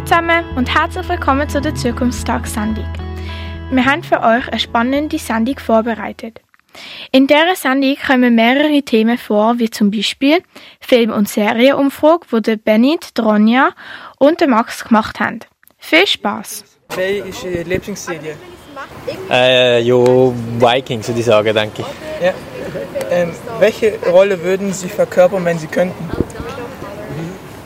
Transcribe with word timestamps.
Hallo 0.00 0.08
zusammen 0.08 0.44
und 0.56 0.74
herzlich 0.74 1.06
willkommen 1.10 1.46
zu 1.46 1.60
der 1.60 1.74
Zukunftstag-Sendung. 1.74 2.86
Wir 3.70 3.84
haben 3.84 4.02
für 4.02 4.20
euch 4.22 4.48
eine 4.48 4.58
spannende 4.58 5.18
Sendung 5.18 5.58
vorbereitet. 5.58 6.40
In 7.12 7.26
dieser 7.26 7.54
Sendung 7.54 7.96
kommen 8.06 8.34
mehrere 8.34 8.80
Themen 8.82 9.18
vor, 9.18 9.58
wie 9.58 9.68
zum 9.68 9.90
Beispiel 9.90 10.38
Film- 10.80 11.12
und 11.12 11.28
Serienumfrage, 11.28 12.26
wo 12.30 12.40
der 12.40 12.56
Benit, 12.56 13.12
Ronja 13.18 13.70
und 14.18 14.40
der 14.40 14.48
Max 14.48 14.84
gemacht 14.84 15.20
haben. 15.20 15.40
Viel 15.76 16.06
Spaß! 16.06 16.64
Welche 16.96 17.28
ist 17.28 17.44
Ihre 17.44 17.62
Lieblingsserie? 17.64 18.36
Äh, 19.30 19.82
ja, 19.82 19.96
Vikings 19.96 21.08
würde 21.08 21.20
ich 21.20 21.26
sagen, 21.26 21.54
denke 21.54 21.82
ich. 21.82 22.24
Ja. 22.24 22.32
Ähm, 23.10 23.32
welche 23.58 23.98
Rolle 24.06 24.42
würden 24.42 24.72
Sie 24.72 24.88
verkörpern, 24.88 25.44
wenn 25.44 25.58
Sie 25.58 25.66
könnten? 25.66 26.08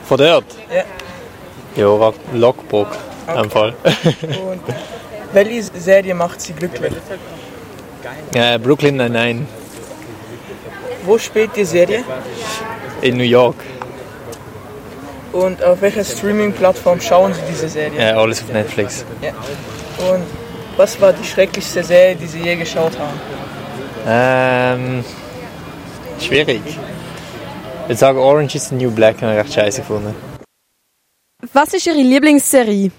Von 0.04 0.18
dort? 0.18 0.44
Ja. 0.74 0.82
Ja, 1.76 2.12
Lockbrook, 2.32 2.88
in 3.28 3.42
dem 3.42 3.50
Fall. 3.50 3.74
Und 4.48 4.60
welche 5.32 5.62
Serie 5.62 6.14
macht 6.14 6.40
Sie 6.40 6.52
glücklich? 6.52 6.92
äh, 8.34 8.58
Brooklyn 8.58 8.96
Nine-Nine 8.96 9.46
Wo 11.04 11.18
spielt 11.18 11.56
die 11.56 11.64
Serie? 11.64 12.04
in 13.00 13.16
New 13.16 13.24
York. 13.24 13.56
Und 15.32 15.62
auf 15.64 15.80
welcher 15.80 16.04
Streaming-Plattform 16.04 17.00
schauen 17.00 17.34
Sie 17.34 17.40
diese 17.50 17.68
Serie? 17.68 17.98
Äh, 17.98 18.12
alles 18.12 18.42
auf 18.42 18.52
Netflix. 18.52 19.04
Ja. 19.20 19.30
Und 20.12 20.22
was 20.76 21.00
war 21.00 21.12
die 21.12 21.24
schrecklichste 21.24 21.82
Serie, 21.82 22.14
die 22.14 22.26
Sie 22.26 22.38
je 22.40 22.54
geschaut 22.56 22.92
haben? 22.98 23.20
Ähm, 24.06 25.04
schwierig. 26.20 26.60
Ich 26.66 27.88
würde 27.88 27.96
sagen, 27.96 28.18
Orange 28.18 28.54
is 28.54 28.68
the 28.68 28.74
New 28.76 28.90
Black 28.90 29.20
habe 29.22 29.32
ich 29.32 29.38
recht 29.40 29.54
scheiße 29.54 29.80
gefunden. 29.80 30.14
Was 31.52 31.74
ist 31.74 31.86
Ihre 31.86 31.96
Lieblingsserie? 31.96 32.90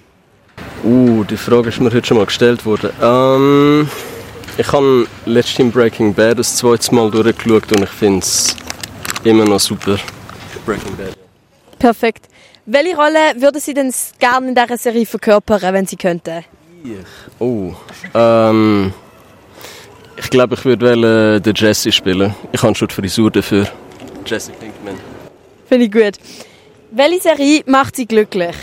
Uh, 0.84 1.24
die 1.24 1.38
Frage 1.38 1.70
ist 1.70 1.80
mir 1.80 1.92
heute 1.92 2.06
schon 2.06 2.18
mal 2.18 2.26
gestellt 2.26 2.66
worden. 2.66 2.92
Ähm, 3.02 3.90
ich 4.58 4.72
habe 4.72 5.08
letztens 5.26 5.74
Breaking 5.74 6.14
Bad 6.14 6.40
das 6.40 6.56
zweite 6.58 6.94
Mal 6.94 7.10
durchgeschaut 7.10 7.72
und 7.72 7.84
ich 7.84 7.90
finde 7.90 8.20
es 8.20 8.56
immer 9.24 9.46
noch 9.46 9.60
super. 9.60 9.98
Breaking 10.66 10.96
Bad. 10.96 11.18
Perfekt. 11.80 12.28
Welche 12.66 12.96
Rolle 12.96 13.34
würden 13.38 13.60
Sie 13.60 13.74
denn 13.74 13.92
gerne 14.20 14.50
in 14.50 14.56
dieser 14.56 14.78
Serie 14.78 15.06
verkörpern, 15.06 15.74
wenn 15.74 15.86
Sie 15.88 15.96
könnten? 15.96 16.44
Oh, 17.40 17.74
ähm, 18.14 18.94
ich 20.18 20.30
glaube, 20.30 20.54
ich 20.56 20.66
würde 20.66 20.86
wollen, 20.86 21.42
den 21.42 21.54
Jesse 21.56 21.92
spielen. 21.92 22.36
Ich 22.52 22.62
habe 22.62 22.76
schon 22.76 22.88
die 22.88 22.94
Frisur 22.94 23.32
dafür. 23.32 23.68
Jesse 24.26 24.52
Pinkman. 24.52 24.96
Finde 25.68 25.86
ich 25.86 25.92
gut. 25.92 26.20
Welche 26.92 27.22
Serie 27.22 27.64
macht 27.66 27.96
Sie 27.96 28.06
glücklich? 28.06 28.56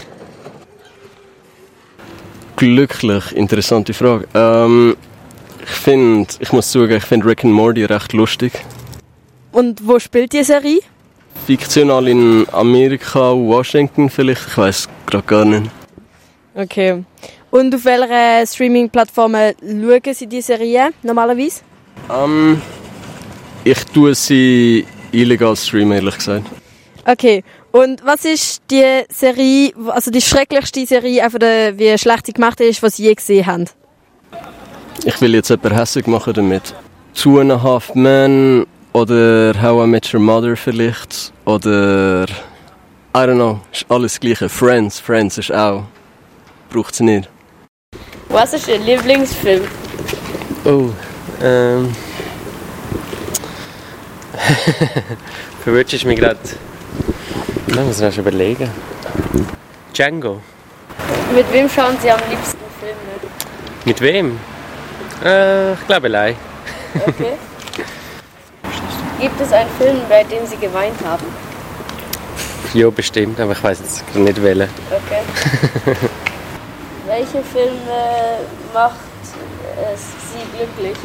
Glücklich, 2.57 3.33
interessante 3.35 3.93
Frage. 3.93 4.27
Ähm, 4.35 4.97
ich 5.63 5.71
finde, 5.71 6.33
ich 6.39 6.53
muss 6.53 6.71
zugeben, 6.71 6.99
ich 6.99 7.05
finde 7.05 7.27
Rick 7.27 7.45
and 7.45 7.53
Morty 7.53 7.85
recht 7.85 8.13
lustig. 8.13 8.53
Und 9.53 9.87
wo 9.87 9.99
spielt 9.99 10.33
die 10.33 10.45
Serie? 10.45 10.81
Fiktional 11.47 12.07
in 12.09 12.47
Amerika, 12.53 13.33
Washington 13.33 14.09
vielleicht, 14.09 14.47
ich 14.47 14.57
weiß 14.57 14.89
gerade 15.07 15.27
gar 15.27 15.45
nicht. 15.45 15.71
Okay. 16.55 17.05
Und 17.51 17.75
auf 17.75 17.85
welcher 17.85 18.47
Streaming-Plattform 18.47 19.35
schauen 19.61 20.15
Sie 20.15 20.27
die 20.27 20.41
Serie 20.41 20.91
normalerweise? 21.03 21.63
Ähm, 22.11 22.61
ich 23.65 23.85
tue 23.87 24.15
sie 24.15 24.87
illegal 25.13 25.55
streamen, 25.57 25.93
ehrlich 25.93 26.17
gesagt. 26.17 26.47
Okay. 27.07 27.43
Und 27.73 28.05
was 28.05 28.25
ist 28.25 28.63
die 28.71 29.03
Serie, 29.11 29.73
also 29.89 30.11
die 30.11 30.21
schrecklichste 30.21 30.87
Serie, 30.87 31.25
einfach 31.25 31.39
der, 31.39 31.79
wie 31.79 31.97
schlecht 31.99 32.27
sie 32.27 32.33
gemacht 32.33 32.61
ist, 32.61 32.83
was 32.83 32.97
Sie 32.97 33.05
je 33.05 33.15
gesehen 33.15 33.47
haben? 33.47 33.65
Ich 35.05 35.21
will 35.21 35.35
jetzt 35.35 35.49
jemanden 35.49 35.77
hässlich 35.77 36.07
machen 36.07 36.35
damit. 36.35 36.75
Two 37.15 37.41
and 37.41 37.51
a 37.51 37.63
Half 37.63 37.95
Men 37.95 38.67
oder 38.93 39.55
How 39.61 39.85
I 39.85 39.87
Met 39.87 40.13
Your 40.13 40.21
Mother 40.21 40.57
vielleicht 40.57 41.33
oder 41.45 42.27
I 43.15 43.19
don't 43.19 43.35
know, 43.35 43.61
ist 43.73 43.85
alles 43.89 44.21
gleiche. 44.21 44.49
Friends, 44.49 45.01
Friends 45.01 45.39
ist 45.39 45.53
auch. 45.53 45.85
Braucht 46.71 46.95
sie 46.95 47.05
nicht. 47.05 47.29
Was 48.29 48.55
ist 48.55 48.69
Ihr 48.69 48.79
Lieblingsfilm? 48.79 49.65
Oh, 50.65 50.91
ähm. 51.43 51.95
Verwirrst 55.65 56.05
mich 56.05 56.19
gerade. 56.19 56.39
Da 57.69 57.83
muss 57.83 57.99
ich 57.99 58.03
erst 58.03 58.19
überlegen. 58.19 58.71
Django. 59.95 60.41
Mit 61.35 61.51
wem 61.53 61.69
schauen 61.69 61.97
Sie 62.03 62.11
am 62.11 62.21
liebsten 62.29 62.59
Filme? 62.81 63.33
Mit 63.85 64.01
wem? 64.01 64.39
Äh, 65.25 65.73
ich 65.75 65.87
glaube 65.87 66.07
allein. 66.09 66.37
Okay. 67.07 67.35
Gibt 69.21 69.41
es 69.41 69.53
einen 69.53 69.71
Film, 69.79 69.99
bei 70.09 70.25
dem 70.25 70.47
Sie 70.47 70.57
geweint 70.57 71.01
haben? 71.05 71.25
Ja, 72.75 72.91
bestimmt, 72.91 73.39
aber 73.39 73.53
ich 73.53 73.63
weiß 73.63 73.79
jetzt 73.81 74.15
nicht 74.17 74.43
wählen. 74.43 74.69
Okay. 74.91 75.97
Welche 77.07 77.43
Filme 77.45 78.39
macht 78.75 78.97
es 79.95 80.01
Sie 80.33 80.57
glücklich? 80.57 80.99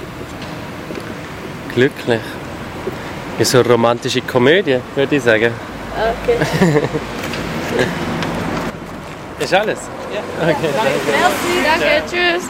Glücklich. 1.74 2.22
Ja, 3.38 3.46
so 3.46 3.60
eine 3.60 3.70
romantische 3.70 4.22
Komödie, 4.22 4.80
würde 4.96 5.16
ich 5.16 5.24
sagen. 5.24 5.54
Okay. 5.98 6.38
Ist 9.44 9.54
alles? 9.54 9.80
Merci, 10.40 11.64
danke, 11.66 12.04
tschüss. 12.08 12.44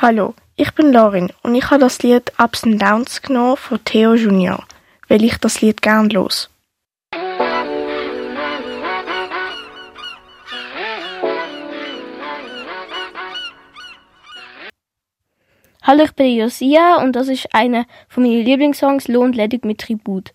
Hallo, 0.00 0.34
ich 0.56 0.74
bin 0.74 0.90
Laurin 0.90 1.30
und 1.42 1.54
ich 1.54 1.70
habe 1.70 1.80
das 1.80 2.02
Lied 2.02 2.32
Ups 2.38 2.64
and 2.64 2.80
Downs 2.80 3.20
genommen 3.20 3.58
von 3.58 3.84
Theo 3.84 4.14
Junior, 4.14 4.64
weil 5.08 5.22
ich 5.22 5.36
das 5.36 5.60
Lied 5.60 5.82
gern 5.82 6.08
los. 6.08 6.48
Hallo, 15.82 16.04
ich 16.04 16.12
bin 16.12 16.34
Josia 16.36 16.96
und 17.02 17.12
das 17.12 17.28
ist 17.28 17.54
einer 17.54 17.84
von 18.08 18.22
meinen 18.22 18.44
Lieblingssongs, 18.44 19.08
Lohnt 19.08 19.36
ledig 19.36 19.66
mit 19.66 19.78
Tribut. 19.78 20.32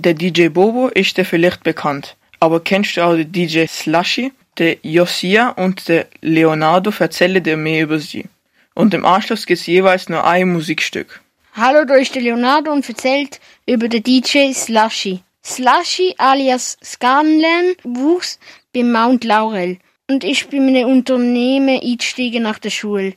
Der 0.00 0.14
DJ 0.14 0.46
Bobo 0.46 0.86
ist 0.86 1.16
dir 1.16 1.24
vielleicht 1.24 1.64
bekannt. 1.64 2.16
Aber 2.38 2.60
kennst 2.60 2.96
du 2.96 3.02
auch 3.02 3.16
den 3.16 3.32
DJ 3.32 3.66
Slushy? 3.66 4.30
Der 4.56 4.76
Josia 4.82 5.48
und 5.48 5.88
der 5.88 6.06
Leonardo 6.20 6.92
erzählen 6.96 7.42
dir 7.42 7.56
mehr 7.56 7.82
über 7.82 7.98
sie. 7.98 8.26
Und 8.74 8.94
im 8.94 9.04
Anschluss 9.04 9.44
gibt's 9.44 9.66
jeweils 9.66 10.08
nur 10.08 10.24
ein 10.24 10.52
Musikstück. 10.52 11.20
Hallo, 11.54 11.84
da 11.84 11.96
ist 11.96 12.14
der 12.14 12.22
Leonardo 12.22 12.70
und 12.70 12.88
erzählt 12.88 13.40
über 13.66 13.88
den 13.88 14.04
DJ 14.04 14.52
Slushy. 14.52 15.18
Slushy 15.44 16.14
alias 16.16 16.76
Scanlan 16.80 17.74
wuchs 17.82 18.38
bei 18.72 18.84
Mount 18.84 19.24
Laurel 19.24 19.78
und 20.08 20.22
ist 20.22 20.48
bei 20.48 20.58
einem 20.58 20.90
Unternehmen 20.90 21.80
eingestiegen 21.80 22.44
nach 22.44 22.60
der 22.60 22.70
Schule, 22.70 23.14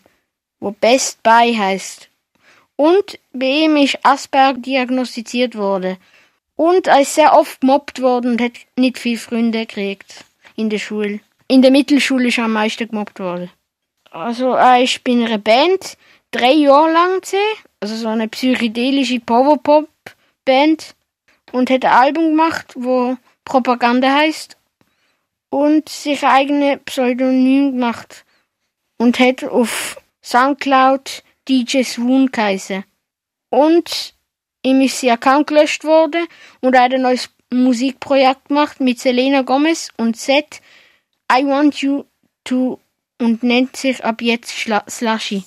wo 0.60 0.72
Best 0.72 1.22
Buy 1.22 1.54
heißt. 1.54 2.10
Und 2.76 3.20
bei 3.34 3.66
ihm 3.66 3.78
ist 3.78 4.00
Asperger 4.02 4.60
diagnostiziert 4.60 5.54
worden. 5.54 5.98
Und 6.62 6.86
er 6.86 7.02
ist 7.02 7.16
sehr 7.16 7.34
oft 7.34 7.62
gemobbt 7.62 8.04
worden 8.04 8.34
und 8.34 8.42
hat 8.42 8.52
nicht 8.78 9.00
viele 9.00 9.18
Freunde 9.18 9.66
gekriegt 9.66 10.26
in 10.56 10.70
der 10.70 10.78
Schule. 10.78 11.20
In 11.48 11.64
der 11.64 11.72
Mittelschule 11.72 12.28
ist 12.28 12.38
er 12.38 12.44
am 12.44 12.54
meisten 12.54 12.88
gemobbt 12.88 13.20
worden. 13.20 13.50
Also 14.12 14.52
er 14.52 14.84
ist 14.84 15.04
bei 15.04 15.14
einer 15.14 15.40
Band 15.40 15.98
drei 16.30 16.52
Jahre 16.52 16.92
lang 16.92 17.22
gesehen, 17.22 17.58
also 17.80 17.96
so 17.96 18.10
eine 18.10 18.28
psychedelische 18.28 19.20
Powerpop-Band 19.22 20.94
und 21.52 21.72
hat 21.72 21.84
ein 21.84 21.94
Album 21.94 22.26
gemacht, 22.26 22.74
wo 22.76 23.18
Propaganda 23.44 24.14
heißt 24.14 24.56
und 25.50 25.90
sich 25.90 26.24
ein 26.24 26.30
eigenes 26.30 26.80
Pseudonym 26.86 27.72
gemacht 27.72 28.24
und 29.00 29.18
hat 29.18 29.44
auf 29.46 30.00
Soundcloud 30.22 31.24
DJ 31.50 31.82
Swoon 31.82 32.32
geheißen. 32.32 32.84
Und 33.50 34.14
ihm 34.64 34.82
ist 34.82 35.00
sein 35.00 35.12
Account 35.12 35.48
gelöscht 35.48 35.84
worden 35.84 36.26
und 36.62 36.74
er 36.74 36.84
hat 36.84 36.94
ein 36.94 37.02
neues 37.02 37.30
Musikprojekt 37.52 38.48
gemacht 38.48 38.80
mit 38.80 39.00
Selena 39.00 39.42
Gomez 39.42 39.90
und 39.98 40.16
Z 40.16 40.62
I 41.32 41.46
Want 41.46 41.82
You 41.82 42.06
To 42.46 42.80
und 43.20 43.44
nennt 43.44 43.76
sich 43.78 44.04
ab 44.04 44.22
jetzt 44.22 44.54
Slushy. 44.90 45.44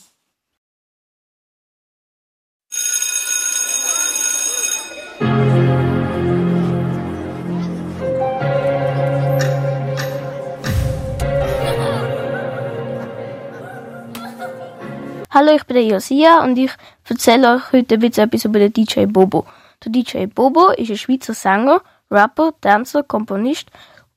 Hallo, 15.35 15.51
ich 15.53 15.65
bin 15.65 15.75
der 15.75 15.85
Josia 15.85 16.45
und 16.45 16.57
ich 16.57 16.71
erzähle 17.09 17.57
euch 17.57 17.73
heute 17.73 17.97
ein 17.97 18.01
bisschen 18.03 18.23
etwas 18.23 18.45
über 18.45 18.61
den 18.61 18.73
DJ 18.73 19.07
Bobo. 19.07 19.45
Der 19.85 19.91
DJ 19.91 20.27
Bobo 20.27 20.69
ist 20.69 20.91
ein 20.91 20.97
Schweizer 20.97 21.35
Sänger, 21.35 21.83
Rapper, 22.09 22.53
Tänzer, 22.61 23.03
Komponist 23.03 23.69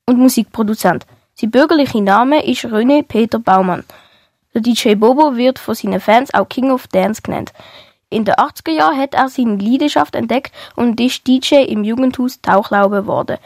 und 0.06 0.20
Musikproduzent. 0.20 1.08
Sein 1.34 1.50
bürgerlicher 1.50 2.02
Name 2.02 2.46
ist 2.46 2.66
René 2.66 3.02
Peter 3.02 3.40
Baumann. 3.40 3.84
Der 4.54 4.62
DJ 4.62 4.94
Bobo 4.94 5.36
wird 5.36 5.58
von 5.58 5.74
seinen 5.74 6.00
Fans 6.00 6.32
auch 6.36 6.50
King 6.50 6.70
of 6.70 6.86
Dance 6.86 7.24
genannt. 7.24 7.52
In 8.12 8.24
den 8.24 8.36
80er 8.36 8.74
Jahren 8.74 9.00
hat 9.00 9.16
er 9.16 9.28
seine 9.28 9.56
Leidenschaft 9.56 10.14
entdeckt 10.14 10.54
und 10.76 11.02
ist 11.02 11.26
DJ 11.26 11.64
im 11.64 11.84
Jugendhaus 11.84 12.42
Tauchlaube 12.42 12.98
geworden. 12.98 13.38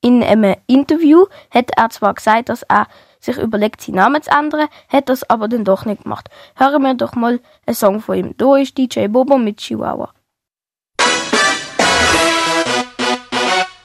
In 0.00 0.22
einem 0.22 0.54
Interview 0.66 1.26
hat 1.50 1.72
er 1.76 1.90
zwar 1.90 2.14
gesagt, 2.14 2.48
dass 2.48 2.62
er 2.62 2.86
sich 3.28 3.42
überlegt, 3.42 3.80
seinen 3.82 3.96
Namen 3.96 4.22
zu 4.22 4.30
ändern, 4.30 4.68
hat 4.88 5.08
das 5.08 5.28
aber 5.28 5.48
dann 5.48 5.64
doch 5.64 5.84
nicht 5.84 6.02
gemacht. 6.02 6.28
Hören 6.56 6.82
wir 6.82 6.94
doch 6.94 7.14
mal 7.14 7.40
einen 7.66 7.74
Song 7.74 8.00
von 8.00 8.16
ihm. 8.16 8.34
Da 8.36 8.56
ist 8.56 8.76
DJ 8.76 9.06
Bobo 9.08 9.38
mit 9.38 9.58
Chihuahua. 9.58 10.12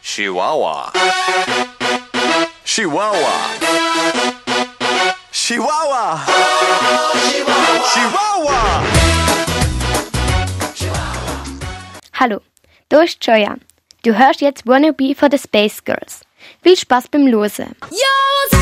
Chihuahua. 0.02 0.92
Chihuahua. 2.64 3.36
Chihuahua. 5.32 6.22
Chihuahua. 7.94 8.84
Hallo, 12.14 12.40
da 12.90 13.02
ist 13.02 13.26
Joya. 13.26 13.56
Du 14.04 14.18
hörst 14.18 14.42
jetzt 14.42 14.68
Wannabe 14.68 15.16
von 15.16 15.30
den 15.30 15.40
Space 15.40 15.84
Girls. 15.84 16.22
Viel 16.62 16.78
Spaß 16.78 17.08
beim 17.10 17.28
Losen. 17.28 17.76
Yo, 17.90 18.53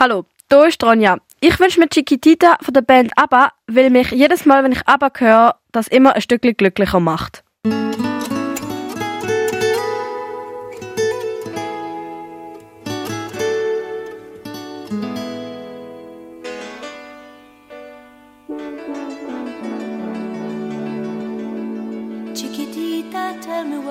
Hallo, 0.00 0.26
da 0.48 0.64
ist 0.64 0.84
Ronja. 0.84 1.18
Ich 1.40 1.58
wünsche 1.58 1.80
mir 1.80 1.88
Chiquitita 1.88 2.58
von 2.62 2.72
der 2.72 2.82
Band 2.82 3.10
ABBA, 3.16 3.50
weil 3.66 3.90
mich 3.90 4.12
jedes 4.12 4.46
Mal, 4.46 4.62
wenn 4.62 4.70
ich 4.70 4.86
ABBA 4.86 5.10
höre, 5.18 5.56
das 5.72 5.88
immer 5.88 6.14
ein 6.14 6.20
Stückchen 6.20 6.56
glücklicher 6.56 7.00
macht. 7.00 7.42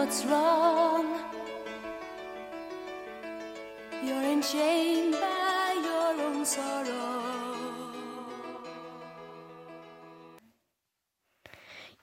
What's 0.07 0.25
wrong. 0.25 1.06
You're 4.06 4.24
enchained 4.24 5.13
by 5.13 5.68
your 5.89 6.12
own 6.27 6.45
sorrow. 6.45 7.25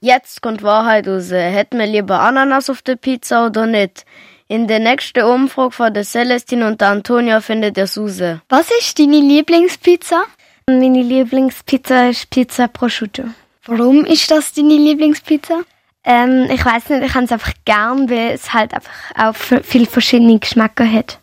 Jetzt 0.00 0.42
kommt 0.42 0.62
Wahrheit 0.62 1.08
raus. 1.08 1.30
Hätten 1.30 1.78
wir 1.78 1.86
lieber 1.86 2.20
Ananas 2.20 2.68
auf 2.68 2.82
der 2.82 2.96
Pizza 2.96 3.46
oder 3.46 3.66
nicht? 3.66 4.04
In 4.48 4.66
der 4.68 4.80
nächsten 4.80 5.24
Umfrage 5.24 5.70
von 5.70 5.94
der 5.94 6.04
Celestine 6.04 6.66
und 6.66 6.82
der 6.82 6.88
Antonia 6.88 7.40
findet 7.40 7.78
ihr 7.78 7.84
es 7.84 7.96
raus. 7.96 8.20
Was 8.50 8.70
ist 8.78 8.98
deine 8.98 9.20
Lieblingspizza? 9.20 10.24
Meine 10.66 11.02
Lieblingspizza 11.02 12.10
ist 12.10 12.28
Pizza 12.28 12.68
Prosciutto. 12.68 13.22
Warum 13.64 14.04
ist 14.04 14.30
das 14.30 14.52
deine 14.52 14.76
Lieblingspizza? 14.76 15.62
Ähm, 16.04 16.48
ich 16.50 16.64
weiß 16.64 16.90
nicht, 16.90 17.04
ich 17.04 17.14
habe 17.14 17.24
es 17.24 17.32
einfach 17.32 17.52
gern, 17.64 18.10
weil 18.10 18.32
es 18.32 18.52
halt 18.52 18.74
einfach 18.74 18.90
auch 19.16 19.34
viele 19.34 19.86
verschiedene 19.86 20.38
Geschmäcker 20.38 20.90
hat. 20.90 21.18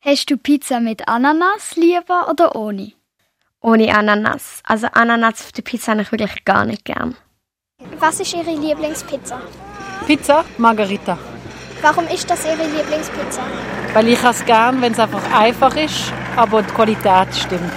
Hast 0.00 0.30
du 0.30 0.36
Pizza 0.36 0.80
mit 0.80 1.08
Ananas 1.08 1.76
lieber 1.76 2.28
oder 2.30 2.54
ohne? 2.56 2.92
Ohne 3.60 3.94
Ananas. 3.96 4.60
Also 4.64 4.88
Ananas 4.92 5.40
auf 5.44 5.52
der 5.52 5.62
Pizza 5.62 5.92
habe 5.92 6.02
ich 6.02 6.12
wirklich 6.12 6.44
gar 6.44 6.64
nicht 6.64 6.84
gern. 6.84 7.16
Was 7.98 8.20
ist 8.20 8.34
Ihre 8.34 8.54
Lieblingspizza? 8.54 9.40
Pizza 10.06 10.44
Margarita. 10.58 11.18
Warum 11.82 12.06
ist 12.08 12.28
das 12.30 12.44
Ihre 12.44 12.64
Lieblingspizza? 12.66 13.42
Weil 13.92 14.08
ich 14.08 14.22
es 14.22 14.44
gern, 14.44 14.80
wenn 14.82 14.92
es 14.92 14.98
einfach 14.98 15.22
einfach 15.32 15.76
ist, 15.76 16.12
aber 16.36 16.62
die 16.62 16.72
Qualität 16.72 17.28
stimmt. 17.34 17.72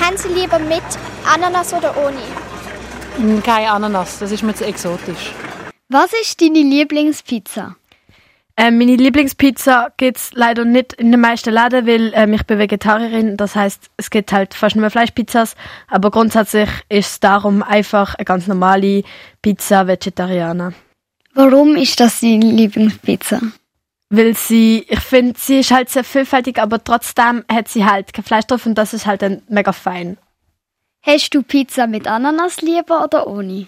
Haben 0.00 0.16
Sie 0.16 0.28
lieber 0.28 0.58
mit 0.58 0.82
Ananas 1.32 1.72
oder 1.72 1.94
ohne? 1.96 2.16
Mm, 3.18 3.42
Kein 3.42 3.68
Ananas, 3.68 4.18
das 4.18 4.32
ist 4.32 4.42
mir 4.42 4.54
zu 4.54 4.64
exotisch. 4.64 5.32
Was 5.92 6.10
ist 6.22 6.40
deine 6.40 6.62
Lieblingspizza? 6.62 7.76
Ähm, 8.56 8.78
meine 8.78 8.96
Lieblingspizza 8.96 9.92
gibt's 9.98 10.30
leider 10.32 10.64
nicht 10.64 10.94
in 10.94 11.10
den 11.10 11.20
meisten 11.20 11.52
Läden, 11.52 11.86
weil 11.86 12.12
ähm, 12.14 12.32
ich 12.32 12.46
bin 12.46 12.58
Vegetarierin. 12.58 13.36
Das 13.36 13.54
heißt, 13.54 13.90
es 13.98 14.08
gibt 14.08 14.32
halt 14.32 14.54
fast 14.54 14.74
nur 14.74 14.88
Fleischpizzas. 14.88 15.54
Aber 15.88 16.10
grundsätzlich 16.10 16.70
ist 16.88 17.10
es 17.10 17.20
darum 17.20 17.62
einfach 17.62 18.14
eine 18.14 18.24
ganz 18.24 18.46
normale 18.46 19.02
Pizza 19.42 19.86
Vegetarianer. 19.86 20.72
Warum 21.34 21.76
ist 21.76 22.00
das 22.00 22.20
deine 22.20 22.50
Lieblingspizza? 22.50 23.42
Weil 24.08 24.34
sie, 24.34 24.86
ich 24.88 25.00
finde, 25.00 25.38
sie 25.38 25.58
ist 25.58 25.72
halt 25.72 25.90
sehr 25.90 26.04
vielfältig, 26.04 26.58
aber 26.58 26.82
trotzdem 26.82 27.44
hat 27.52 27.68
sie 27.68 27.84
halt 27.84 28.14
kein 28.14 28.24
Fleisch 28.24 28.46
drauf 28.46 28.64
und 28.64 28.76
das 28.76 28.94
ist 28.94 29.04
halt 29.04 29.20
dann 29.20 29.42
mega 29.46 29.72
fein. 29.72 30.16
Hast 31.02 31.34
du 31.34 31.42
Pizza 31.42 31.86
mit 31.86 32.06
Ananas 32.06 32.62
lieber 32.62 33.04
oder 33.04 33.26
ohne? 33.26 33.66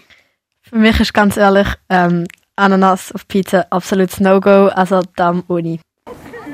Für 0.69 0.77
mich 0.77 0.99
ist 0.99 1.13
ganz 1.13 1.37
ehrlich, 1.37 1.67
ähm, 1.89 2.25
Ananas 2.55 3.11
auf 3.11 3.27
Pizza 3.27 3.67
absolutes 3.69 4.19
No-Go, 4.19 4.69
also 4.73 5.01
dann 5.15 5.43
ohne. 5.47 5.79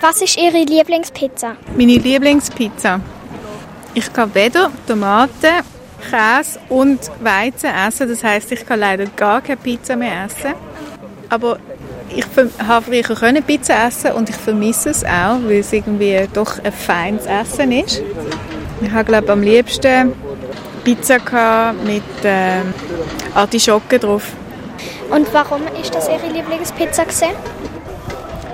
Was 0.02 0.22
ist 0.22 0.38
Ihre 0.38 0.64
Lieblingspizza? 0.66 1.56
Meine 1.78 1.96
Lieblingspizza. 1.96 3.00
Ich 3.94 4.12
kann 4.12 4.34
weder 4.36 4.70
Tomaten, 4.86 5.64
Käse 6.10 6.60
und 6.68 7.00
Weizen 7.22 7.70
essen. 7.70 8.10
Das 8.10 8.22
heißt, 8.22 8.52
ich 8.52 8.66
kann 8.66 8.82
leider 8.82 9.06
gar 9.06 9.40
keine 9.42 9.58
Pizza 9.58 9.96
mehr 9.96 10.26
essen. 10.26 10.56
Aber 11.30 11.58
ich 12.14 12.26
habe 12.68 12.86
früher 12.86 13.16
können 13.16 13.44
Pizza 13.44 13.88
essen 13.88 14.12
und 14.12 14.30
ich 14.30 14.36
vermisse 14.36 14.90
es 14.90 15.06
auch, 15.06 15.40
weil 15.46 15.60
es 15.60 15.72
irgendwie 15.72 16.28
doch 16.34 16.62
ein 16.62 16.74
feines 16.74 17.26
Essen 17.26 17.72
ist. 17.72 18.02
Ich 18.82 18.92
habe 18.92 19.06
glaube 19.06 19.32
am 19.32 19.42
liebsten 19.42 20.14
Pizza 20.84 21.74
mit 21.86 22.04
äh, 22.24 22.62
Artischocken 23.36 24.00
drauf. 24.00 24.34
Und 25.10 25.32
warum 25.34 25.62
ist 25.82 25.94
das 25.94 26.08
Ihre 26.08 26.28
Lieblingspizza 26.32 27.04
gesehen? 27.04 27.36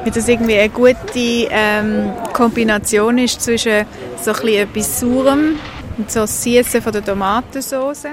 Weil 0.03 0.12
das 0.12 0.27
irgendwie 0.27 0.57
eine 0.57 0.69
gute 0.69 0.98
ähm, 1.15 2.12
Kombination 2.34 3.17
ist 3.17 3.41
zwischen 3.41 3.86
so 4.22 4.31
ein 4.31 4.38
bisschen 4.41 4.69
etwas 4.69 5.00
Saurem 5.00 5.60
und 5.98 6.12
so 6.12 6.22
das 6.22 6.43
Süßen 6.43 6.81
von 6.81 6.93
der 6.93 7.03
Tomatensauce. 7.03 8.07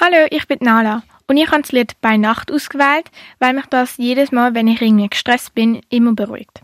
Hallo, 0.00 0.26
ich 0.30 0.46
bin 0.48 0.58
Nala 0.60 1.02
und 1.26 1.36
ich 1.36 1.50
habe 1.50 1.62
das 1.62 1.72
Lied 1.72 1.92
«Bei 2.00 2.16
Nacht» 2.16 2.50
ausgewählt, 2.50 3.10
weil 3.38 3.52
mich 3.52 3.66
das 3.66 3.96
jedes 3.98 4.32
Mal, 4.32 4.54
wenn 4.54 4.66
ich 4.66 4.80
irgendwie 4.80 5.08
gestresst 5.08 5.54
bin, 5.54 5.80
immer 5.90 6.14
beruhigt. 6.14 6.62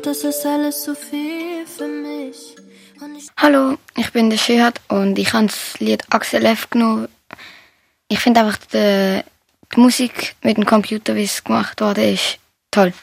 Ich 0.00 0.02
glaube, 0.02 0.18
das 0.18 0.34
ist 0.34 0.46
alles 0.46 0.82
zu 0.82 0.94
viel 0.94 1.66
für 1.66 1.86
mich. 1.86 2.56
Hallo, 3.36 3.76
ich 3.98 4.10
bin 4.12 4.30
der 4.30 4.38
Shehat 4.38 4.80
und 4.88 5.18
ich 5.18 5.34
habe 5.34 5.48
das 5.48 5.78
Lied 5.78 6.02
Axel 6.08 6.46
F 6.46 6.70
genommen. 6.70 7.06
Ich 8.08 8.18
finde 8.18 8.40
einfach 8.40 8.56
die, 8.72 9.20
die 9.74 9.78
Musik 9.78 10.36
mit 10.42 10.56
dem 10.56 10.64
Computer, 10.64 11.14
wie 11.16 11.24
es 11.24 11.44
gemacht 11.44 11.82
wurde, 11.82 12.12
ist 12.12 12.38
toll. 12.70 12.94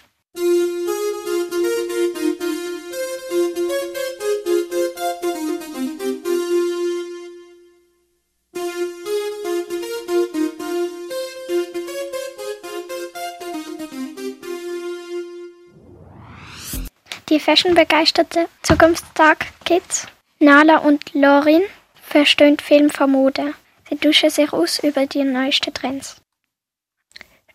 Fashionbegeisterte 17.48 18.50
Zukunftstag-Kids 18.62 20.08
Nala 20.40 20.80
und 20.80 21.14
Lorin 21.14 21.62
verstöhnt 21.96 22.62
Film 22.62 22.90
von 22.90 23.10
Mode. 23.10 23.54
Sie 23.88 23.96
duschen 23.96 24.30
sich 24.30 24.52
aus 24.52 24.80
über 24.84 25.06
die 25.06 25.24
neuesten 25.24 25.74
Trends. 25.74 26.22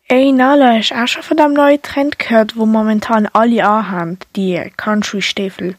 Ey, 0.08 0.32
Nala, 0.32 0.78
hast 0.78 0.92
du 0.92 0.94
auch 0.94 1.06
schon 1.06 1.22
von 1.22 1.36
dem 1.36 1.52
neuen 1.52 1.82
Trend 1.82 2.18
gehört, 2.18 2.56
wo 2.56 2.64
momentan 2.64 3.28
alle 3.34 3.68
anhaben? 3.68 4.18
Die 4.34 4.58
Country-Stiefel. 4.78 5.76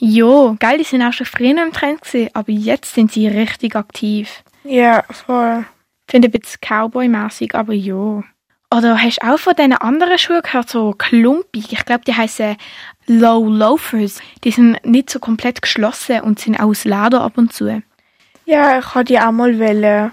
Jo, 0.00 0.56
geil, 0.58 0.78
die 0.78 0.84
sind 0.84 1.02
auch 1.02 1.12
schon 1.12 1.26
früher 1.26 1.62
im 1.62 1.72
Trend 1.72 2.02
gewesen, 2.02 2.30
aber 2.32 2.50
jetzt 2.50 2.92
sind 2.92 3.12
sie 3.12 3.28
richtig 3.28 3.76
aktiv. 3.76 4.42
Ja, 4.64 5.04
voll. 5.08 5.64
Finde 6.08 6.26
ein 6.26 6.32
bisschen 6.32 6.58
Cowboy-mäßig, 6.62 7.54
aber 7.54 7.74
jo. 7.74 8.24
Oder 8.72 8.96
hast 8.98 9.18
du 9.18 9.28
auch 9.28 9.38
von 9.38 9.54
diesen 9.54 9.74
anderen 9.74 10.16
Schuhen 10.16 10.40
gehört, 10.40 10.70
so 10.70 10.92
klumpig? 10.92 11.72
Ich 11.72 11.84
glaube, 11.84 12.04
die 12.06 12.14
heißen 12.14 12.56
Low 13.06 13.46
Loafers. 13.46 14.20
Die 14.44 14.50
sind 14.50 14.82
nicht 14.86 15.10
so 15.10 15.18
komplett 15.18 15.60
geschlossen 15.60 16.20
und 16.22 16.38
sind 16.38 16.58
auch 16.58 16.68
aus 16.68 16.84
Leder 16.84 17.20
ab 17.20 17.36
und 17.36 17.52
zu. 17.52 17.82
Ja, 18.46 18.78
ich 18.78 18.94
hatte 18.94 19.12
die 19.12 19.20
auch 19.20 19.30
mal 19.30 19.58
wollen. 19.58 20.12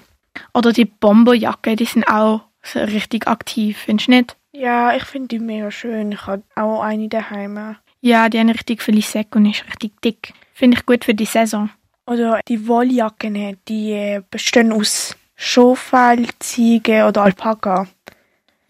Oder 0.53 0.73
die 0.73 0.85
Bomberjacke, 0.85 1.77
die 1.77 1.85
sind 1.85 2.05
auch 2.09 2.41
so 2.61 2.79
richtig 2.79 3.27
aktiv, 3.27 3.77
findest 3.77 4.07
du 4.07 4.11
nicht? 4.11 4.37
Ja, 4.51 4.93
ich 4.93 5.03
finde 5.03 5.29
die 5.29 5.39
mega 5.39 5.71
schön. 5.71 6.11
Ich 6.11 6.27
habe 6.27 6.43
auch 6.55 6.81
eine 6.81 7.07
daheim. 7.07 7.77
Ja, 8.01 8.27
die 8.27 8.39
haben 8.39 8.49
richtig 8.49 8.81
viele 8.81 9.01
Säcke 9.01 9.37
und 9.37 9.45
ist 9.45 9.65
richtig 9.67 10.01
dick. 10.01 10.33
Finde 10.53 10.77
ich 10.77 10.85
gut 10.85 11.05
für 11.05 11.13
die 11.13 11.25
Saison. 11.25 11.69
Oder 12.05 12.41
die 12.47 12.67
Wolljacken, 12.67 13.57
die 13.67 13.91
äh, 13.93 14.21
bestehen 14.29 14.73
aus 14.73 15.15
Schofell, 15.35 16.27
Ziege 16.39 17.05
oder 17.05 17.21
Alpaka. 17.21 17.87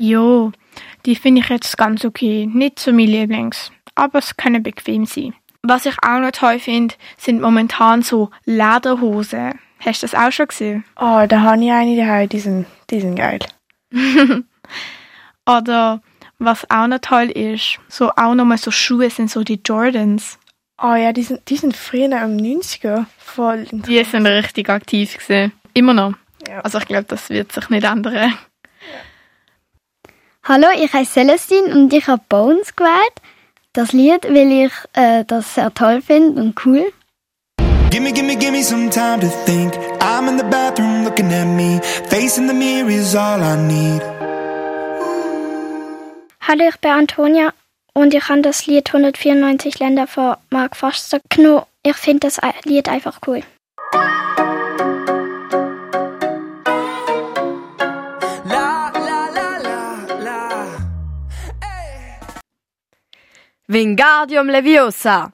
Jo, 0.02 0.54
die 1.06 1.18
finde 1.18 1.42
ich 1.42 1.50
jetzt 1.50 1.78
ganz 1.78 2.06
okay. 2.06 2.48
Nicht 2.48 2.80
so 2.80 2.94
mein 2.94 3.08
Lieblings, 3.08 3.70
aber 3.96 4.20
es 4.20 4.38
können 4.38 4.64
bequem 4.64 5.06
sein. 5.06 5.34
Was 5.62 5.86
ich 5.86 5.96
auch 6.02 6.20
noch 6.20 6.32
toll 6.32 6.58
finde, 6.58 6.96
sind 7.18 7.42
momentan 7.42 8.02
so 8.02 8.30
Lederhosen. 8.46 9.60
Hast 9.80 10.02
du 10.02 10.08
das 10.08 10.16
auch 10.16 10.32
schon 10.32 10.48
gesehen? 10.48 10.86
Oh, 10.96 11.26
da 11.28 11.42
habe 11.42 11.62
ich 11.62 11.70
eine 11.70 11.98
daheim, 11.98 12.30
die 12.30 12.40
sind, 12.40 12.66
die 12.90 13.02
sind 13.02 13.16
geil. 13.16 13.40
Oder 15.46 16.02
was 16.38 16.70
auch 16.70 16.88
noch 16.88 17.00
toll 17.00 17.30
ist, 17.32 17.80
so 17.90 18.12
auch 18.12 18.36
nochmal 18.36 18.58
so 18.58 18.72
Schuhe 18.72 19.10
sind 19.10 19.30
so 19.30 19.44
die 19.44 19.60
Jordans. 19.66 20.40
Oh 20.82 20.96
ja, 20.96 21.12
die 21.12 21.24
sind, 21.24 21.50
die 21.50 21.58
sind 21.58 21.76
früher 21.76 22.06
im 22.06 22.38
90er 22.38 23.06
voll. 23.18 23.68
Die 23.70 24.02
sind 24.06 24.26
richtig 24.26 24.70
aktiv 24.70 25.18
gewesen. 25.18 25.52
Immer 25.74 25.94
noch. 25.94 26.14
Ja. 26.48 26.62
Also 26.62 26.78
ich 26.78 26.86
glaube, 26.86 27.04
das 27.10 27.30
wird 27.30 27.52
sich 27.52 27.70
nicht 27.70 27.84
ändern. 27.84 28.38
Hallo, 30.44 30.68
ich 30.76 30.92
heiße 30.94 31.14
Celestine 31.14 31.74
und 31.76 31.94
ich 31.94 32.08
habe 32.08 32.24
Bones 32.30 32.76
gewählt. 32.76 33.14
Das 33.74 33.92
Lied, 33.92 34.24
weil 34.24 34.66
ich 34.66 34.72
äh, 34.94 35.24
das 35.26 35.54
sehr 35.56 35.72
toll 35.74 36.02
finde 36.02 36.42
und 36.42 36.66
cool. 36.66 36.92
Gimme, 37.92 38.12
gimme, 38.14 38.36
gimme 38.36 38.64
some 38.64 38.90
time 38.90 39.20
to 39.20 39.28
think. 39.46 39.74
I'm 40.00 40.28
in 40.28 40.38
the 40.38 40.46
bathroom 40.46 41.04
looking 41.04 41.32
at 41.34 41.46
me. 41.46 41.80
Facing 42.10 42.48
the 42.48 42.54
mirror 42.54 42.90
is 42.90 43.16
all 43.16 43.42
I 43.42 43.58
need. 43.58 44.02
Hallo, 46.42 46.68
ich 46.68 46.80
bin 46.80 46.92
Antonia 46.92 47.54
und 47.94 48.14
ich 48.14 48.28
habe 48.28 48.42
das 48.42 48.66
Lied 48.66 48.88
194 48.88 49.80
Länder 49.80 50.08
von 50.08 50.36
Mark 50.50 50.76
Foster 50.76 51.20
genommen. 51.30 51.66
Ich 51.84 51.96
finde 51.98 52.22
das 52.22 52.40
Lied 52.64 52.90
einfach 52.90 53.20
cool. 53.28 53.44
Wingardium 63.72 64.48
Leviosa. 64.50 65.32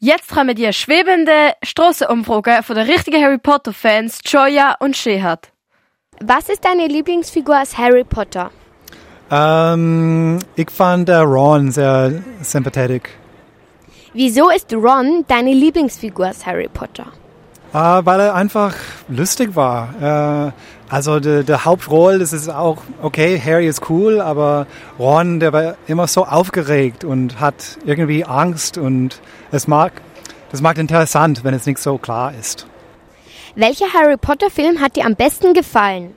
Jetzt 0.00 0.30
kommen 0.34 0.56
die 0.56 0.72
schwebende 0.72 1.52
Strassenumfrage 1.62 2.64
von 2.64 2.74
der 2.74 2.88
richtigen 2.88 3.22
Harry 3.22 3.38
Potter 3.38 3.72
Fans 3.72 4.18
Joya 4.24 4.74
und 4.80 4.96
Shehat. 4.96 5.52
Was 6.20 6.48
ist 6.48 6.64
deine 6.64 6.88
Lieblingsfigur 6.88 7.62
aus 7.62 7.78
Harry 7.78 8.02
Potter? 8.02 8.50
Ähm, 9.30 10.40
ich 10.56 10.68
fand 10.68 11.08
äh, 11.08 11.14
Ron 11.14 11.70
sehr 11.70 12.24
sympathisch. 12.42 13.08
Wieso 14.12 14.50
ist 14.50 14.74
Ron 14.74 15.24
deine 15.28 15.52
Lieblingsfigur 15.52 16.30
aus 16.30 16.44
Harry 16.44 16.68
Potter? 16.68 17.06
Äh, 17.72 17.78
weil 17.78 18.20
er 18.20 18.34
einfach 18.34 18.74
lustig 19.08 19.54
war. 19.54 20.48
Äh, 20.48 20.52
also 20.88 21.18
die, 21.18 21.44
die 21.44 21.52
Hauptrolle, 21.52 22.18
das 22.18 22.32
ist 22.32 22.48
auch 22.48 22.78
okay, 23.02 23.40
Harry 23.44 23.66
ist 23.66 23.90
cool, 23.90 24.20
aber 24.20 24.66
Ron, 24.98 25.40
der 25.40 25.52
war 25.52 25.74
immer 25.86 26.06
so 26.06 26.24
aufgeregt 26.24 27.04
und 27.04 27.40
hat 27.40 27.78
irgendwie 27.84 28.24
Angst 28.24 28.78
und 28.78 29.20
es 29.50 29.66
mag, 29.66 29.92
das 30.52 30.60
macht 30.60 30.78
interessant, 30.78 31.42
wenn 31.42 31.54
es 31.54 31.66
nicht 31.66 31.78
so 31.78 31.98
klar 31.98 32.32
ist. 32.38 32.66
Welcher 33.56 33.92
Harry 33.92 34.16
Potter 34.16 34.50
Film 34.50 34.80
hat 34.80 34.96
dir 34.96 35.06
am 35.06 35.16
besten 35.16 35.54
gefallen? 35.54 36.14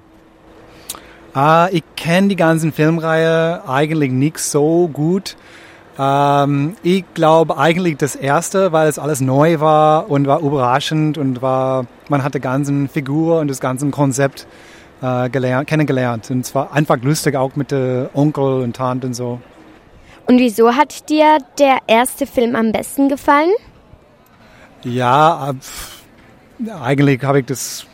Äh, 1.36 1.78
ich 1.78 1.84
kenne 1.96 2.28
die 2.28 2.36
ganzen 2.36 2.72
Filmreihe 2.72 3.68
eigentlich 3.68 4.12
nicht 4.12 4.40
so 4.40 4.88
gut. 4.92 5.36
Ähm, 6.00 6.78
ich 6.82 7.04
glaube 7.14 7.58
eigentlich 7.58 7.98
das 7.98 8.16
erste, 8.16 8.72
weil 8.72 8.88
es 8.88 8.98
alles 8.98 9.20
neu 9.20 9.60
war 9.60 10.10
und 10.10 10.28
war 10.28 10.40
überraschend 10.40 11.18
und 11.18 11.42
war, 11.42 11.88
man 12.08 12.24
hat 12.24 12.36
die 12.36 12.40
ganzen 12.40 12.88
Figur 12.88 13.42
und 13.42 13.50
das 13.50 13.60
ganze 13.60 13.90
Konzept 13.90 14.48
äh, 15.02 15.30
gelernt, 15.30 15.68
kennengelernt. 15.68 16.32
Und 16.32 16.46
es 16.46 16.56
war 16.56 16.72
einfach 16.72 16.98
lustig, 17.02 17.36
auch 17.36 17.58
mit 17.58 17.72
der 17.72 18.12
Onkel 18.14 18.62
und 18.62 18.78
Tante 18.78 19.08
und 19.08 19.14
so. 19.14 19.42
Und 20.26 20.38
wieso 20.38 20.74
hat 20.74 21.10
dir 21.10 21.40
der 21.58 21.80
erste 21.88 22.26
Film 22.26 22.56
am 22.56 22.72
besten 22.72 23.10
gefallen? 23.10 23.52
Ja, 24.84 25.52
äh, 25.52 26.72
eigentlich 26.72 27.22
habe 27.24 27.42
ich 27.42 27.46
das 27.46 27.86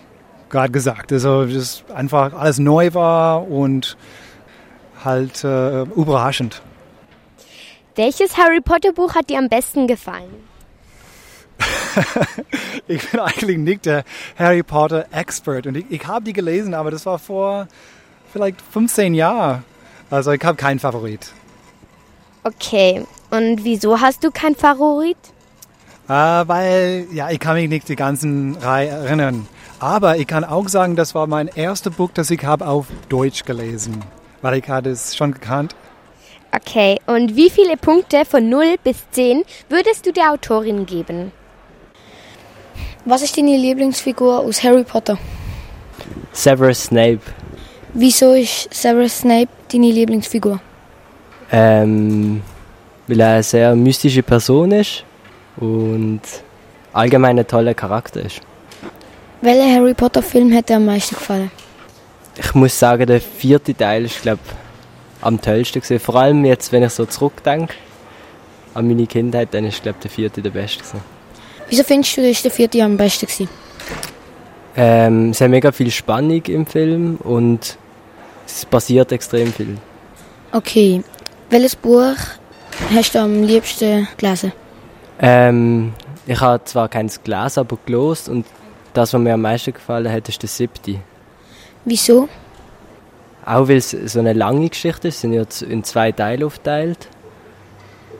gerade 0.50 0.71
gesagt. 0.71 1.12
Also, 1.12 1.45
dass 1.45 1.83
einfach 1.95 2.33
alles 2.33 2.59
neu 2.59 2.93
war 2.93 3.50
und 3.50 3.97
halt 5.03 5.43
äh, 5.43 5.83
überraschend. 5.83 6.62
Welches 7.96 8.36
Harry 8.36 8.60
Potter 8.60 8.92
Buch 8.92 9.16
hat 9.16 9.30
dir 9.30 9.38
am 9.38 9.48
besten 9.48 9.88
gefallen? 9.88 10.30
ich 12.88 13.10
bin 13.10 13.22
eigentlich 13.22 13.58
nicht 13.58 13.86
der 13.86 14.04
Harry 14.38 14.64
Potter 14.64 15.06
Expert 15.12 15.66
und 15.66 15.78
ich, 15.78 15.86
ich 15.90 16.06
habe 16.06 16.25
die 16.25 16.34
gelesen, 16.34 16.74
aber 16.74 16.92
das 16.92 17.06
war 17.06 17.20
vor 17.20 17.70
vielleicht 18.34 18.62
15 18.62 19.14
Jahren. 19.14 19.64
Also 20.10 20.34
ich 20.34 20.44
habe 20.44 20.58
keinen 20.58 20.80
Favorit. 20.80 21.32
Okay, 22.44 23.06
und 23.32 23.64
wieso 23.64 24.02
hast 24.02 24.25
du 24.25 24.30
keinen 24.30 24.56
Favorit? 24.56 25.18
Äh, 26.10 26.12
weil, 26.12 27.08
ja, 27.14 27.32
ich 27.32 27.40
kann 27.40 27.56
mich 27.56 27.70
nicht 27.70 27.88
die 27.88 27.96
ganzen 27.96 28.56
Reihe 28.58 28.90
erinnern. 28.90 29.48
Aber 29.80 30.18
ich 30.18 30.28
kann 30.28 30.44
auch 30.44 30.68
sagen, 30.68 30.98
das 30.98 31.16
war 31.16 31.28
mein 31.28 31.48
erstes 31.48 31.94
Buch, 31.94 32.12
das 32.14 32.30
ich 32.30 32.44
habe 32.44 32.68
auf 32.68 32.88
Deutsch 33.08 33.46
gelesen, 33.46 34.04
weil 34.42 34.60
ich 34.60 34.68
hatte 34.68 34.90
es 34.90 35.16
schon 35.16 35.32
gekannt. 35.34 35.75
Okay, 36.54 36.98
und 37.06 37.36
wie 37.36 37.50
viele 37.50 37.78
Punkte 37.78 38.25
von 38.25 38.50
0 38.50 38.75
bis 38.84 38.98
10 39.12 39.44
würdest 39.70 40.06
du 40.06 40.12
der 40.12 40.32
Autorin 40.32 40.86
geben? 40.86 41.32
Was 43.06 43.22
ist 43.22 43.38
deine 43.38 43.58
Lieblingsfigur 43.58 44.40
aus 44.40 44.64
Harry 44.64 44.84
Potter? 44.84 45.18
Severus 46.32 46.86
Snape. 46.86 47.22
Wieso 47.94 48.34
ist 48.34 48.74
Severus 48.74 49.20
Snape 49.20 49.50
deine 49.72 49.92
Lieblingsfigur? 49.92 50.60
Ähm, 51.52 52.42
weil 53.08 53.20
er 53.20 53.34
eine 53.34 53.44
sehr 53.44 53.75
mystische 53.75 54.24
Person 54.24 54.72
ist 54.72 55.04
und 55.58 56.22
allgemein 56.94 57.38
ein 57.38 57.48
toller 57.48 57.74
Charakter 57.74 58.22
ist. 58.22 58.42
Welcher 59.42 59.72
Harry 59.72 59.94
Potter 59.94 60.24
Film 60.24 60.54
hat 60.54 60.70
dir 60.70 60.78
am 60.78 60.86
meisten 60.86 61.16
gefallen? 61.16 61.52
Ich 62.38 62.54
muss 62.54 62.78
sagen, 62.78 63.06
der 63.06 63.22
vierte 63.22 63.75
Teil 63.75 64.06
ist, 64.06 64.22
glaube 64.22 64.40
am 65.25 65.41
tollsten 65.41 65.82
gewesen. 65.82 66.00
Vor 66.00 66.15
allem 66.15 66.46
jetzt, 66.46 66.72
wenn 66.72 66.84
ich 66.84 66.91
so 66.91 67.05
zurückdenke 67.05 67.74
an 68.74 68.88
meine 68.88 69.08
Kindheit, 69.08 69.50
dann 69.53 69.65
ist, 69.65 69.82
glaube 69.82 69.98
der 70.01 70.12
vierte 70.12 70.41
der 70.41 70.51
beste 70.51 70.79
gewesen. 70.79 71.01
Wieso 71.67 71.84
findest 71.84 72.17
du, 72.17 72.27
dass 72.27 72.41
der 72.44 72.51
vierte 72.51 72.84
am 72.84 72.96
besten 72.96 73.25
gewesen? 73.25 73.50
Ähm, 74.77 75.32
es 75.32 75.41
hat 75.41 75.50
mega 75.50 75.72
viel 75.72 75.89
Spannung 75.89 76.44
im 76.44 76.65
Film 76.65 77.15
und 77.24 77.77
es 78.46 78.65
passiert 78.65 79.12
extrem 79.12 79.51
viel. 79.51 79.77
Okay, 80.51 81.01
welches 81.50 81.75
Buch 81.75 82.17
hast 82.94 83.15
du 83.15 83.20
am 83.20 83.44
liebsten 83.44 84.08
gelesen? 84.17 84.51
Ähm, 85.20 85.94
ich 86.27 86.39
habe 86.39 86.63
zwar 86.65 86.89
keins 86.89 87.24
gelesen, 87.24 87.62
aber 87.62 87.77
gelost 87.86 88.29
und 88.29 88.46
das, 88.94 89.13
was 89.13 89.22
mir 89.22 89.34
am 89.34 89.41
meisten 89.41 89.74
gefallen 89.74 90.12
hat, 90.12 90.29
ist 90.29 90.41
der 90.41 90.50
siebte. 90.50 91.00
Wieso? 91.84 92.29
Auch 93.46 93.68
weil 93.68 93.78
es 93.78 93.92
so 93.92 94.20
eine 94.20 94.34
lange 94.34 94.70
Geschichte 94.70 95.10
ist, 95.10 95.22
sind 95.22 95.34
jetzt 95.34 95.62
in 95.62 95.84
zwei 95.84 96.12
Teile 96.12 96.46
aufgeteilt. 96.46 97.08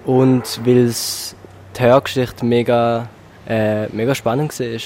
Und 0.06 0.62
weil 0.64 0.86
es 0.86 1.36
die 1.76 1.82
Hörgeschichte 1.82 2.46
mega, 2.46 3.10
äh, 3.48 3.88
mega 3.88 4.14
spannend 4.14 4.58
war. 4.60 4.80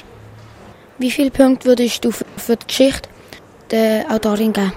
Wie 0.97 1.11
viele 1.11 1.31
Punkte 1.31 1.69
würdest 1.69 2.05
du 2.05 2.11
für 2.11 2.55
die 2.55 2.67
Geschichte 2.67 3.09
der 3.69 4.05
Autorin 4.09 4.53
geben? 4.53 4.71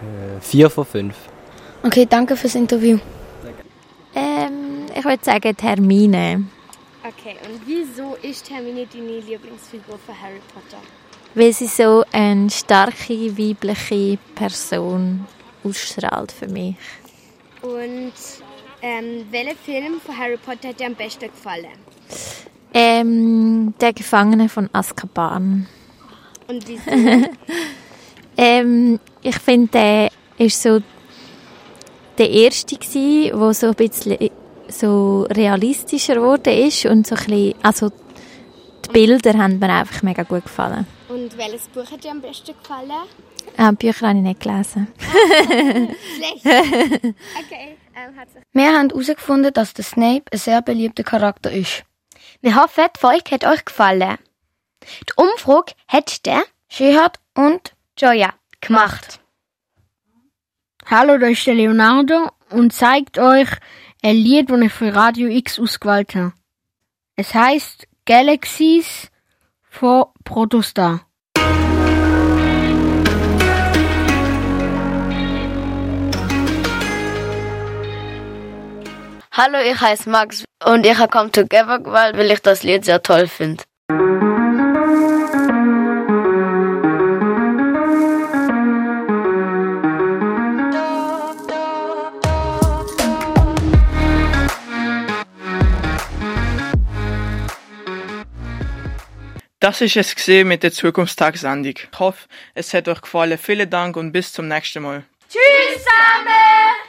Äh, 0.00 0.40
vier 0.40 0.70
von 0.70 0.86
fünf. 0.86 1.16
Okay, 1.82 2.06
danke 2.08 2.36
fürs 2.36 2.54
Interview. 2.54 2.98
Ähm, 4.14 4.86
ich 4.96 5.04
würde 5.04 5.24
sagen 5.24 5.56
Termine. 5.56 6.44
Okay, 7.04 7.36
und 7.46 7.60
wieso 7.66 8.16
ist 8.22 8.50
Hermine 8.50 8.86
deine 8.86 9.18
Lieblingsfigur 9.20 9.98
für 10.06 10.12
Harry 10.12 10.40
Potter? 10.54 10.82
Weil 11.34 11.52
sie 11.52 11.66
so 11.66 12.04
eine 12.12 12.50
starke 12.50 13.38
weibliche 13.38 14.18
Person 14.34 15.26
ausstrahlt 15.64 16.32
für 16.32 16.48
mich. 16.48 16.76
Und 17.62 18.12
ähm, 18.82 19.26
welcher 19.30 19.56
Film 19.56 20.00
von 20.04 20.18
Harry 20.18 20.36
Potter 20.36 20.68
hat 20.68 20.80
dir 20.80 20.86
am 20.86 20.94
besten 20.94 21.30
gefallen? 21.30 21.78
Ähm, 22.74 23.74
der 23.80 23.92
Gefangene 23.92 24.48
von 24.48 24.68
Azkaban. 24.72 25.66
Und 26.48 26.68
wieso? 26.68 26.90
ähm, 28.36 28.98
ich 29.22 29.38
finde, 29.38 29.68
der 29.68 30.08
ist 30.38 30.60
so 30.60 30.80
der 32.18 32.30
erste 32.30 32.76
gsi, 32.76 33.30
wo 33.34 33.52
so 33.52 33.68
ein 33.68 33.74
bisschen 33.74 34.30
so 34.68 35.26
realistischer 35.30 36.14
geworden 36.14 36.52
ist 36.52 36.86
und 36.86 37.06
so 37.06 37.14
ein 37.14 37.24
bisschen, 37.24 37.54
also 37.62 37.90
die 38.84 38.92
Bilder 38.92 39.34
haben 39.34 39.58
mir 39.58 39.68
einfach 39.68 40.02
mega 40.02 40.22
gut 40.22 40.44
gefallen. 40.44 40.86
Und 41.12 41.36
welches 41.36 41.68
Buch 41.68 41.90
hat 41.90 42.04
dir 42.04 42.10
am 42.10 42.22
besten 42.22 42.56
gefallen? 42.56 42.90
Äh, 43.58 43.72
Bücher 43.72 44.08
habe 44.08 44.18
ich 44.18 44.24
nicht 44.24 44.40
gelesen. 44.40 44.88
Schlecht. 46.16 46.44
Okay, 47.44 47.76
ähm, 47.94 48.16
hat 48.16 48.30
sich 48.30 48.42
Wir 48.52 48.72
haben 48.72 48.88
herausgefunden, 48.88 49.52
dass 49.52 49.74
der 49.74 49.84
Snape 49.84 50.24
ein 50.32 50.38
sehr 50.38 50.62
beliebter 50.62 51.02
Charakter 51.02 51.52
ist. 51.52 51.84
Wir 52.40 52.56
hoffen, 52.56 52.84
die 52.96 52.98
Folge 52.98 53.30
hat 53.30 53.44
euch 53.44 53.62
gefallen. 53.62 54.16
Die 54.82 55.12
Umfrage 55.16 55.74
hat 55.86 56.24
der 56.24 56.44
Shihad 56.70 57.20
und 57.34 57.74
Joya 57.98 58.32
gemacht. 58.62 59.20
Hallo, 60.86 61.18
da 61.18 61.26
ist 61.26 61.46
der 61.46 61.54
Leonardo 61.54 62.30
und 62.48 62.72
zeigt 62.72 63.18
euch 63.18 63.48
ein 64.02 64.16
Lied, 64.16 64.50
das 64.50 64.60
ich 64.62 64.72
für 64.72 64.94
Radio 64.94 65.28
X 65.28 65.60
ausgewählt 65.60 66.14
habe. 66.14 66.32
Es 67.16 67.34
heißt 67.34 67.86
Galaxies 68.06 69.11
von 69.72 70.04
Protostar. 70.24 71.06
Hallo, 79.34 79.58
ich 79.64 79.80
heiße 79.80 80.10
Max 80.10 80.44
und 80.64 80.86
ich 80.86 80.98
Come 81.10 81.32
Together 81.32 81.78
gewählt, 81.78 82.16
weil 82.16 82.30
ich 82.30 82.40
das 82.40 82.62
Lied 82.62 82.84
sehr 82.84 83.02
toll 83.02 83.26
finde. 83.26 83.64
Das 99.72 99.80
ist 99.80 99.96
es 99.96 100.14
gesehen 100.14 100.48
mit 100.48 100.62
der 100.62 100.70
Zukunftstag-Sendung. 100.70 101.72
Ich 101.74 101.98
hoffe, 101.98 102.28
es 102.52 102.74
hat 102.74 102.88
euch 102.88 103.00
gefallen. 103.00 103.38
Vielen 103.38 103.70
Dank 103.70 103.96
und 103.96 104.12
bis 104.12 104.30
zum 104.30 104.46
nächsten 104.46 104.82
Mal. 104.82 105.02
Tschüss 105.30 105.82
zusammen! 105.82 106.81